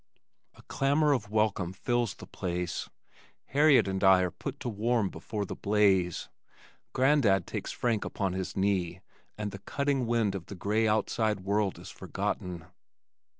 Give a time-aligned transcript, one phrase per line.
[0.55, 2.89] A clamor of welcome fills the place.
[3.45, 6.27] Harriet and I are put to warm before the blaze.
[6.91, 9.01] Grandad takes Frank upon his knee
[9.37, 12.65] and the cutting wind of the gray outside world is forgotten.